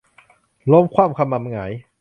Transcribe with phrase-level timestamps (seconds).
[0.71, 1.71] ล้มคว่ำคะมำหงาย